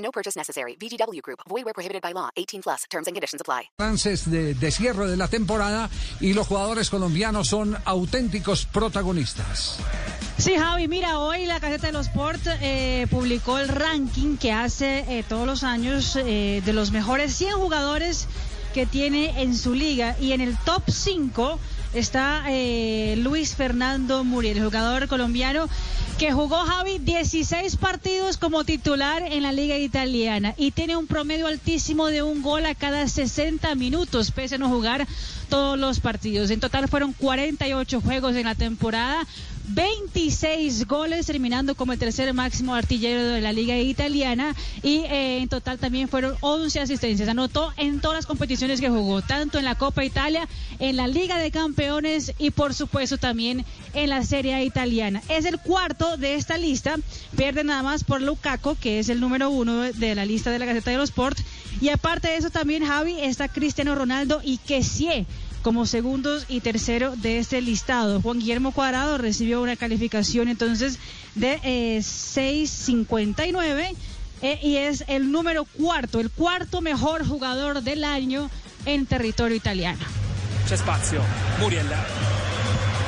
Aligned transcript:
No 0.00 0.10
purchase 0.10 0.36
necessary. 0.36 0.76
VGW 0.76 1.20
Group. 1.22 1.40
Void 1.48 1.64
where 1.64 1.74
prohibited 1.74 2.02
by 2.02 2.12
law. 2.12 2.30
18 2.36 2.62
plus. 2.62 2.84
Terms 2.90 3.06
and 3.06 3.14
conditions 3.14 3.40
apply. 3.40 3.70
Lances 3.78 4.30
de, 4.30 4.54
de 4.54 4.70
cierre 4.70 5.06
de 5.06 5.16
la 5.16 5.28
temporada 5.28 5.88
y 6.20 6.32
los 6.32 6.46
jugadores 6.46 6.90
colombianos 6.90 7.48
son 7.48 7.76
auténticos 7.84 8.66
protagonistas. 8.66 9.78
Sí, 10.38 10.56
Javi, 10.56 10.88
mira, 10.88 11.18
hoy 11.18 11.44
la 11.44 11.58
Gaceta 11.58 11.88
de 11.88 11.92
los 11.92 12.06
Sport 12.06 12.40
eh, 12.62 13.06
publicó 13.10 13.58
el 13.58 13.68
ranking 13.68 14.38
que 14.38 14.52
hace 14.52 15.04
eh, 15.06 15.24
todos 15.28 15.46
los 15.46 15.64
años 15.64 16.16
eh, 16.16 16.62
de 16.64 16.72
los 16.72 16.92
mejores 16.92 17.34
100 17.34 17.56
jugadores 17.56 18.26
que 18.72 18.86
tiene 18.86 19.42
en 19.42 19.54
su 19.56 19.74
liga 19.74 20.16
y 20.18 20.32
en 20.32 20.40
el 20.40 20.56
top 20.58 20.82
5 20.88 21.58
está 21.92 22.44
eh, 22.48 23.16
Luis 23.18 23.54
Fernando 23.54 24.24
Muriel, 24.24 24.58
el 24.58 24.64
jugador 24.64 25.08
colombiano 25.08 25.68
que 26.20 26.32
jugó 26.32 26.56
Javi 26.66 26.98
16 26.98 27.76
partidos 27.76 28.36
como 28.36 28.64
titular 28.64 29.22
en 29.22 29.42
la 29.42 29.52
liga 29.52 29.78
italiana 29.78 30.52
y 30.58 30.70
tiene 30.70 30.94
un 30.98 31.06
promedio 31.06 31.46
altísimo 31.46 32.08
de 32.08 32.20
un 32.20 32.42
gol 32.42 32.66
a 32.66 32.74
cada 32.74 33.08
60 33.08 33.74
minutos, 33.74 34.30
pese 34.30 34.56
a 34.56 34.58
no 34.58 34.68
jugar 34.68 35.08
todos 35.48 35.78
los 35.78 35.98
partidos. 36.00 36.50
En 36.50 36.60
total 36.60 36.88
fueron 36.88 37.14
48 37.14 38.02
juegos 38.02 38.36
en 38.36 38.44
la 38.44 38.54
temporada. 38.54 39.26
26 39.72 40.88
goles, 40.88 41.26
terminando 41.26 41.76
como 41.76 41.92
el 41.92 41.98
tercer 41.98 42.34
máximo 42.34 42.74
artillero 42.74 43.22
de 43.22 43.40
la 43.40 43.52
liga 43.52 43.78
italiana 43.78 44.54
y 44.82 44.98
eh, 45.04 45.38
en 45.38 45.48
total 45.48 45.78
también 45.78 46.08
fueron 46.08 46.34
11 46.40 46.80
asistencias. 46.80 47.28
Anotó 47.28 47.72
en 47.76 48.00
todas 48.00 48.18
las 48.18 48.26
competiciones 48.26 48.80
que 48.80 48.88
jugó, 48.88 49.22
tanto 49.22 49.58
en 49.58 49.64
la 49.64 49.76
Copa 49.76 50.04
Italia, 50.04 50.48
en 50.80 50.96
la 50.96 51.06
Liga 51.06 51.38
de 51.38 51.52
Campeones 51.52 52.34
y 52.38 52.50
por 52.50 52.74
supuesto 52.74 53.18
también 53.18 53.64
en 53.94 54.10
la 54.10 54.24
Serie 54.24 54.64
italiana. 54.64 55.22
Es 55.28 55.44
el 55.44 55.58
cuarto 55.60 56.16
de 56.16 56.34
esta 56.34 56.58
lista, 56.58 56.96
pierde 57.36 57.62
nada 57.62 57.82
más 57.82 58.02
por 58.02 58.20
Lukaku, 58.20 58.76
que 58.76 58.98
es 58.98 59.08
el 59.08 59.20
número 59.20 59.50
uno 59.50 59.82
de 59.82 60.14
la 60.14 60.24
lista 60.24 60.50
de 60.50 60.58
la 60.58 60.66
Gaceta 60.66 60.90
de 60.90 60.96
los 60.96 61.10
Sport. 61.10 61.38
Y 61.80 61.90
aparte 61.90 62.28
de 62.28 62.36
eso 62.36 62.50
también, 62.50 62.84
Javi, 62.84 63.20
está 63.20 63.48
Cristiano 63.48 63.94
Ronaldo 63.94 64.40
y 64.42 64.58
Kessie 64.58 65.26
como 65.62 65.86
segundos 65.86 66.46
y 66.48 66.60
tercero 66.60 67.14
de 67.16 67.38
este 67.38 67.60
listado. 67.60 68.20
Juan 68.20 68.38
Guillermo 68.38 68.72
Cuadrado 68.72 69.18
recibió 69.18 69.62
una 69.62 69.76
calificación 69.76 70.48
entonces 70.48 70.98
de 71.34 71.60
eh, 71.62 71.98
6.59 71.98 73.94
eh, 74.42 74.58
y 74.62 74.76
es 74.76 75.04
el 75.08 75.30
número 75.30 75.64
cuarto, 75.64 76.20
el 76.20 76.30
cuarto 76.30 76.80
mejor 76.80 77.26
jugador 77.26 77.82
del 77.82 78.04
año 78.04 78.50
en 78.86 79.06
territorio 79.06 79.56
italiano. 79.56 80.00
C'è 80.66 80.76
spazio, 80.76 81.20
Muriel. 81.58 81.88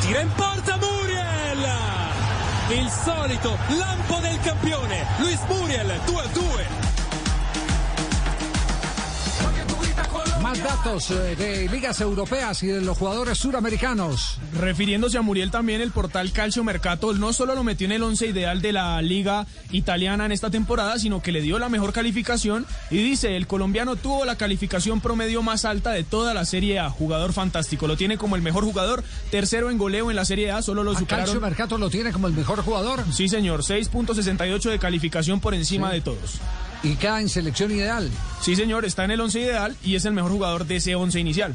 Tira 0.00 0.20
in 0.20 0.28
porta 0.30 0.76
Muriel! 0.78 1.64
Il 2.70 2.90
solito 2.90 3.56
lampo 3.78 4.18
del 4.20 4.40
campione, 4.40 5.06
Luis 5.18 5.38
Muriel, 5.48 6.00
2 6.06 6.20
a 6.20 6.26
2. 6.26 6.91
Más 10.52 10.62
datos 10.64 11.10
eh, 11.10 11.34
de 11.34 11.66
ligas 11.70 11.98
europeas 12.02 12.62
y 12.62 12.66
de 12.66 12.82
los 12.82 12.98
jugadores 12.98 13.38
suramericanos. 13.38 14.36
Refiriéndose 14.60 15.16
a 15.16 15.22
Muriel 15.22 15.50
también, 15.50 15.80
el 15.80 15.92
portal 15.92 16.30
Calcio 16.30 16.62
Mercato 16.62 17.14
no 17.14 17.32
solo 17.32 17.54
lo 17.54 17.64
metió 17.64 17.86
en 17.86 17.92
el 17.92 18.02
once 18.02 18.26
ideal 18.26 18.60
de 18.60 18.72
la 18.72 19.00
liga 19.00 19.46
italiana 19.70 20.26
en 20.26 20.32
esta 20.32 20.50
temporada, 20.50 20.98
sino 20.98 21.22
que 21.22 21.32
le 21.32 21.40
dio 21.40 21.58
la 21.58 21.70
mejor 21.70 21.94
calificación 21.94 22.66
y 22.90 22.98
dice, 22.98 23.34
el 23.38 23.46
colombiano 23.46 23.96
tuvo 23.96 24.26
la 24.26 24.36
calificación 24.36 25.00
promedio 25.00 25.40
más 25.42 25.64
alta 25.64 25.92
de 25.92 26.04
toda 26.04 26.34
la 26.34 26.44
Serie 26.44 26.78
A, 26.80 26.90
jugador 26.90 27.32
fantástico, 27.32 27.86
lo 27.86 27.96
tiene 27.96 28.18
como 28.18 28.36
el 28.36 28.42
mejor 28.42 28.64
jugador, 28.64 29.02
tercero 29.30 29.70
en 29.70 29.78
goleo 29.78 30.10
en 30.10 30.16
la 30.16 30.26
Serie 30.26 30.50
A, 30.50 30.60
solo 30.60 30.84
lo 30.84 30.90
¿A 30.90 30.98
superaron. 30.98 31.24
Calcio 31.24 31.40
Mercato 31.40 31.78
lo 31.78 31.88
tiene 31.88 32.12
como 32.12 32.26
el 32.26 32.34
mejor 32.34 32.62
jugador 32.62 33.02
Sí, 33.10 33.26
señor, 33.26 33.62
6.68 33.62 34.68
de 34.68 34.78
calificación 34.78 35.40
por 35.40 35.54
encima 35.54 35.88
Sí. 35.88 35.94
de 35.94 36.00
todos. 36.02 36.40
Y 36.82 36.96
queda 36.96 37.20
en 37.20 37.28
selección 37.28 37.70
ideal. 37.70 38.10
Sí, 38.40 38.56
señor, 38.56 38.84
está 38.84 39.04
en 39.04 39.12
el 39.12 39.20
once 39.20 39.40
ideal 39.40 39.76
y 39.84 39.94
es 39.96 40.04
el 40.04 40.12
mejor 40.12 40.32
jugador 40.32 40.66
de 40.66 40.76
ese 40.76 40.94
once 40.94 41.20
inicial. 41.20 41.54